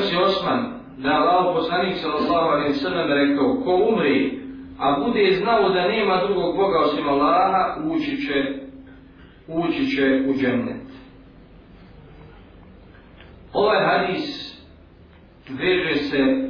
Prenosi 0.00 0.16
Osman 0.16 0.80
da 0.98 1.10
Allah 1.10 1.54
poslanik 1.54 1.96
sallallahu 1.96 2.48
alaihi 2.48 2.74
sallam 2.74 3.08
rekao 3.08 3.60
ko 3.64 3.88
umri, 3.92 4.40
a 4.78 5.00
bude 5.00 5.36
znao 5.40 5.68
da 5.68 5.88
nema 5.88 6.24
drugog 6.26 6.56
Boga 6.56 6.78
osim 6.78 7.08
Allaha, 7.08 7.76
ući 7.84 8.16
će, 8.16 8.54
ući 9.48 9.86
će 9.96 10.24
u 10.28 10.34
džennet. 10.34 10.82
Ovaj 13.52 13.84
hadis 13.86 14.56
veže 15.48 15.94
se 15.94 16.48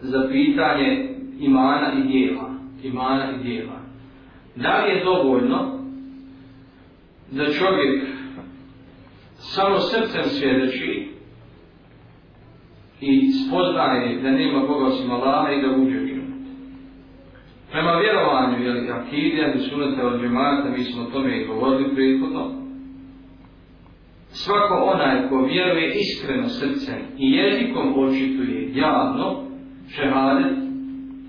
za 0.00 0.28
pitanje 0.32 1.14
imana 1.38 1.92
i 1.92 2.02
djela 2.08 2.50
Imana 2.82 3.32
i 3.32 3.42
djela 3.44 3.80
Da 4.56 4.84
li 4.84 4.90
je 4.90 5.04
dovoljno 5.04 5.78
da 7.30 7.44
čovjek 7.44 8.02
samo 9.36 9.78
srcem 9.78 10.24
svjedoči 10.24 11.19
i 13.00 13.32
spoznaje 13.32 14.20
da 14.22 14.30
nema 14.30 14.66
Boga 14.66 14.84
osim 14.84 15.10
Allaha 15.10 15.52
i 15.52 15.62
da 15.62 15.68
uđe 15.68 16.00
u 16.00 16.06
džennet. 16.06 16.44
Prema 17.70 17.92
vjerovanju, 17.92 18.64
jel, 18.64 18.94
akidija, 18.94 19.54
da 19.54 19.58
sunete 19.58 20.02
od 20.02 20.20
džemata, 20.20 20.70
mi 20.76 20.84
smo 20.84 21.02
o 21.02 21.10
tome 21.10 21.40
i 21.40 21.46
govorili 21.46 21.94
prethodno, 21.94 22.50
svako 24.28 24.74
onaj 24.94 25.28
ko 25.28 25.42
vjeruje 25.42 25.94
iskreno 25.94 26.48
srcem 26.48 26.98
i 27.18 27.30
jezikom 27.30 27.94
očituje 27.98 28.72
javno 28.74 29.42
šehadet, 29.94 30.56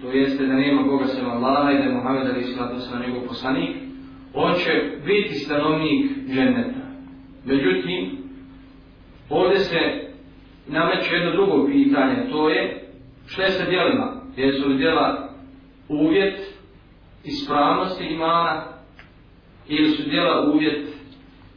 to 0.01 0.11
jeste 0.11 0.45
da 0.45 0.53
nema 0.53 0.83
Boga 0.83 1.05
sem 1.05 1.29
Allaha 1.29 1.71
i 1.71 1.77
da 1.77 1.83
je 1.83 1.93
Muhammed 1.93 2.27
Ali 2.27 2.41
Islata 2.41 2.79
sa 2.79 2.99
njegov 2.99 3.27
poslanik, 3.27 3.75
on 4.33 4.53
će 4.53 4.71
biti 5.05 5.33
stanovnik 5.33 6.11
dženneta. 6.27 6.81
Međutim, 7.45 8.17
ovdje 9.29 9.59
se 9.59 10.10
nameću 10.67 11.15
jedno 11.15 11.31
drugo 11.31 11.67
pitanje, 11.67 12.29
to 12.31 12.49
je 12.49 12.89
šta 13.25 13.43
je 13.43 13.51
sa 13.51 13.65
djelima? 13.65 14.21
Jesu 14.37 14.69
li 14.69 14.77
djela 14.77 15.29
uvjet 15.89 16.39
ispravnosti 17.23 18.05
imana 18.05 18.63
ili 19.67 19.89
su 19.89 20.09
djela 20.09 20.51
uvjet 20.53 20.87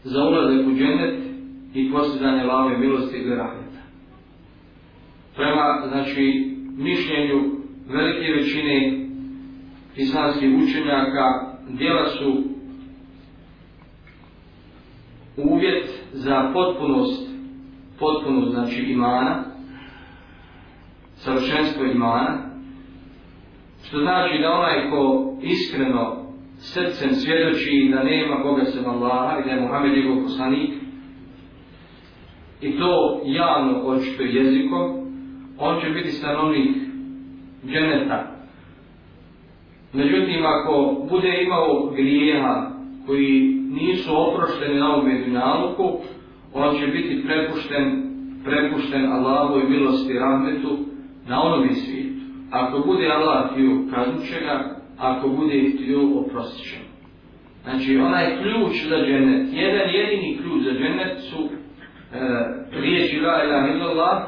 za 0.04 0.22
ulazak 0.22 0.66
u 0.66 0.74
džennet 0.74 1.20
i 1.74 1.92
postizanje 1.92 2.42
lave 2.42 2.78
milosti 2.78 3.16
ili 3.16 3.36
rahmeta. 3.36 3.82
Prema, 5.36 5.82
znači, 5.88 6.54
mišljenju 6.76 7.54
velike 7.88 8.32
većine 8.32 9.06
islamskih 9.96 10.50
učenjaka, 10.62 11.56
djela 11.68 12.06
su 12.06 12.42
uvjet 15.36 15.86
za 16.12 16.50
potpunost, 16.52 17.33
potpuno 17.98 18.46
znači, 18.50 18.82
imana, 18.82 19.44
savršenstvo 21.14 21.84
imana, 21.84 22.38
što 23.82 23.98
znači 23.98 24.38
da 24.42 24.50
onaj 24.50 24.90
ko 24.90 25.32
iskreno 25.42 26.24
srcem 26.58 27.10
svjedoči 27.12 27.90
da 27.92 28.02
nema 28.02 28.36
Boga 28.42 28.64
sem 28.64 28.86
Allaha 28.86 29.38
i 29.38 29.44
da 29.44 29.50
je 29.50 29.60
Muhammed 29.60 29.92
njegov 29.96 30.22
poslanik, 30.22 30.70
i 32.60 32.78
to 32.78 33.20
javno 33.24 33.80
očito 33.86 34.22
jezikom, 34.22 35.04
on 35.58 35.80
će 35.80 35.90
biti 35.90 36.10
stanovnik 36.10 36.76
dženeta. 37.66 38.34
Međutim, 39.92 40.46
ako 40.46 41.06
bude 41.10 41.42
imao 41.42 41.90
grijeha 41.96 42.70
koji 43.06 43.54
nisu 43.70 44.10
oprošteni 44.16 44.80
na 44.80 44.94
ovom 44.94 45.06
medinaluku, 45.06 45.98
on 46.54 46.78
će 46.78 46.86
biti 46.86 47.24
prepušten, 47.26 48.02
prepušten 48.44 49.12
Allahu 49.12 49.60
i 49.60 49.70
milosti 49.70 50.18
rahmetu 50.18 50.78
na 51.28 51.42
onom 51.42 51.68
svijetu. 51.74 52.24
Ako 52.50 52.78
bude 52.86 53.06
Allah 53.08 53.52
htio, 53.52 53.70
kaznut 53.94 54.28
će 54.28 54.40
ga, 54.40 54.76
ako 54.98 55.28
bude 55.28 55.70
htio, 55.74 56.18
oprostit 56.18 56.64
će 56.64 56.76
Znači, 57.64 57.96
onaj 57.96 58.36
ključ 58.42 58.88
za 58.88 58.96
dženet, 58.96 59.48
jedan 59.52 59.90
jedini 59.90 60.38
ključ 60.42 60.62
za 60.64 60.72
dženet 60.72 61.18
su 61.30 61.38
e, 61.44 61.48
riječi 62.80 63.20
la 63.20 63.44
ilaha 63.44 63.68
illallah 63.68 64.22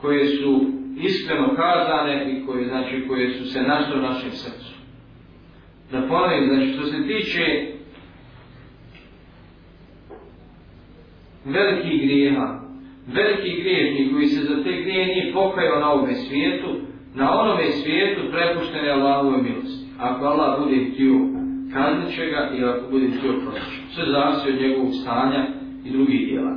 koje 0.00 0.26
su 0.26 0.60
iskreno 1.00 1.54
kazane 1.56 2.32
i 2.32 2.46
koje 2.46 2.68
znači 2.68 3.04
koje 3.08 3.30
su 3.30 3.44
se 3.44 3.62
našle 3.62 3.98
u 3.98 4.02
našem 4.02 4.30
srcu. 4.30 4.74
Da 5.92 6.06
ponovim, 6.08 6.48
znači 6.48 6.72
što 6.72 6.86
se 6.86 6.96
tiče 7.06 7.72
velikih 11.44 12.02
grijeha, 12.02 12.60
veliki 13.06 13.62
griješnik 13.62 14.12
koji 14.12 14.26
se 14.26 14.40
za 14.44 14.62
te 14.64 14.72
grije 14.72 15.06
nije 15.06 15.32
pokajao 15.32 15.80
na 15.80 15.92
ovome 15.92 16.14
svijetu, 16.14 16.68
na 17.14 17.40
onome 17.40 17.70
svijetu 17.70 18.20
prepušten 18.30 18.84
je 18.84 18.92
Allahove 18.92 19.42
milosti. 19.42 19.86
Ako 19.98 20.24
Allah 20.24 20.60
bude 20.64 20.76
htio 20.84 21.14
kaznit 21.72 22.14
će 22.16 22.26
ga 22.26 22.50
i 22.56 22.64
ako 22.64 22.90
bude 22.90 23.06
htio 23.06 23.32
prosjeći. 23.42 23.80
Sve 23.94 24.04
zavisi 24.12 24.48
od 24.48 24.60
njegovog 24.62 24.92
stanja 25.02 25.46
i 25.84 25.90
drugih 25.90 26.20
dijela. 26.26 26.52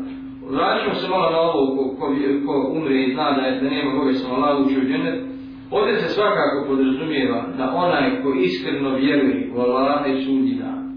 Vraćamo 0.49 0.95
se 0.95 1.07
malo 1.09 1.29
na 1.31 1.39
ovo 1.39 1.75
ko, 1.75 1.95
ko, 1.99 2.05
ko 2.45 2.71
umre 2.77 3.03
i 3.03 3.13
zna 3.13 3.31
da, 3.31 3.41
je, 3.41 3.61
da 3.61 3.69
nema 3.69 3.91
koga 3.91 4.13
sam 4.13 4.31
Allah 4.31 4.65
učio 4.65 4.81
džennet. 4.81 5.23
Ovdje 5.71 5.95
se 5.95 6.07
svakako 6.07 6.65
podrazumijeva 6.67 7.45
da 7.57 7.73
onaj 7.75 8.21
ko 8.21 8.33
iskreno 8.33 8.95
vjeruje 8.95 9.51
u 9.55 9.59
Allah 9.59 10.01
i 10.09 10.25
sudnji 10.25 10.55
dan. 10.55 10.95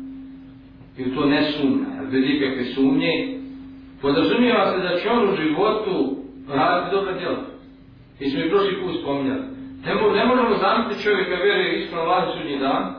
I 0.98 1.10
u 1.10 1.15
to 1.15 1.27
ne 1.27 1.43
sumnja, 1.43 1.87
bez 2.12 2.25
ikakve 2.27 2.65
sumnje. 2.65 3.38
Podrazumijeva 4.03 4.72
se 4.72 4.78
da 4.78 4.98
će 4.98 5.10
on 5.10 5.28
u 5.28 5.36
životu 5.36 6.16
raditi 6.48 6.97
dobra 6.97 7.12
djela. 7.12 7.42
I 8.20 8.31
smo 8.31 8.41
i 8.41 8.50
prošli 8.50 8.81
put 8.81 9.00
spominjali. 9.00 9.42
Ne, 9.86 9.94
mo, 9.94 10.10
ne 10.10 10.25
možemo 10.25 10.56
zamisliti 10.64 11.03
čovjeka 11.04 11.34
vjeruje 11.44 11.78
iskreno 11.78 12.03
Allah 12.03 12.25
i 12.28 12.38
sudnji 12.38 12.59
dan, 12.59 12.94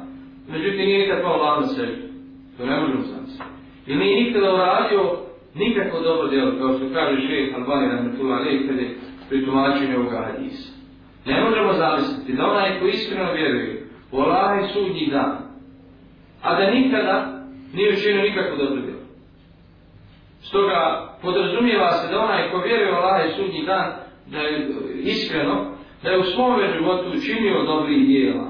međutim 0.51 0.85
nije 0.85 0.99
nikad 0.99 1.21
pao 1.23 1.37
vladu 1.37 1.65
sebi. 1.75 1.95
To 2.57 2.65
ne 2.65 2.79
možemo 2.79 3.01
zamisliti. 3.01 3.43
I 3.87 3.95
nije 3.95 4.23
nikada 4.23 4.53
uradio 4.53 5.01
nikako 5.55 5.99
dobro 5.99 6.27
djelo, 6.27 6.51
kao 6.59 6.73
što 6.77 6.93
kaže 6.93 7.27
šeht 7.27 7.55
Albani 7.55 7.91
Rahmetullah 7.91 8.39
Ali, 8.39 8.67
kada 8.67 8.81
je 8.81 8.95
pri 9.29 9.45
tumačenju 9.45 9.99
ovoga 9.99 10.17
hadisa. 10.27 10.69
Ne 11.25 11.43
možemo 11.43 11.73
zamisliti 11.73 12.33
da 12.33 12.45
onaj 12.45 12.79
ko 12.79 12.85
iskreno 12.87 13.33
vjeruje 13.33 13.87
u 14.11 14.17
Allah 14.21 14.63
i 14.63 14.73
sudnji 14.73 15.07
dan, 15.11 15.37
a 16.41 16.55
da 16.59 16.71
nikada 16.71 17.43
nije 17.73 17.93
učinio 17.93 18.21
nikako 18.21 18.55
dobro 18.55 18.81
djelo. 18.81 18.98
Stoga 20.49 20.81
podrazumijeva 21.21 21.91
se 21.91 22.11
da 22.11 22.19
onaj 22.19 22.51
ko 22.51 22.57
vjeruje 22.57 22.91
u 22.91 22.95
Allah 22.95 23.25
i 23.25 23.35
sudnji 23.35 23.65
dan, 23.65 23.87
da 24.31 24.39
je 24.39 24.57
e, 24.57 24.67
iskreno, 24.99 25.55
da 26.03 26.09
je 26.09 26.19
u 26.19 26.23
svome 26.23 26.73
životu 26.77 27.09
učinio 27.09 27.63
dobrih 27.63 28.07
djela, 28.07 28.47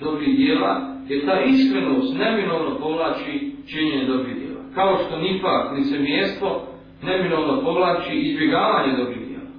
dobrih 0.00 0.36
djela, 0.36 0.72
jer 1.08 1.26
ta 1.26 1.40
iskrenost 1.40 2.14
neminovno 2.18 2.78
povlači 2.78 3.52
činjenje 3.70 4.04
dobrih 4.04 4.36
djela 4.36 4.48
kao 4.74 4.98
što 5.06 5.18
nipak, 5.18 5.72
licemijestvo, 5.76 6.62
neminovno 7.02 7.62
povlači 7.62 8.12
izbjegavanje 8.14 8.96
dobrih 8.96 9.28
djela. 9.28 9.50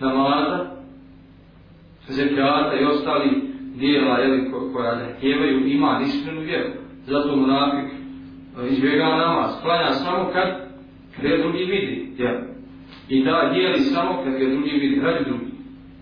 Namaza, 0.00 0.66
zekijata 2.08 2.72
i 2.80 2.84
ostali 2.84 3.42
dijela 3.74 4.18
jeli, 4.18 4.50
ko, 4.50 4.70
koja 4.74 4.98
zahtijevaju 4.98 5.66
ima 5.66 6.00
iskrenu 6.02 6.40
vjeru. 6.40 6.70
Zato 7.06 7.36
munafik 7.36 7.90
e, 7.92 8.68
izbjegava 8.68 9.16
namaz, 9.16 9.50
klanja 9.62 9.90
samo 9.90 10.30
kad 10.32 10.65
gdje 11.18 11.38
drugi 11.38 11.64
vidi. 11.64 12.12
Ja. 12.18 12.42
I 13.08 13.24
da 13.24 13.50
dijeli 13.54 13.80
samo 13.80 14.22
kad 14.24 14.32
ga 14.32 14.48
drugi 14.48 14.70
vidi, 14.70 15.00
radi 15.00 15.24
drugi. 15.24 15.45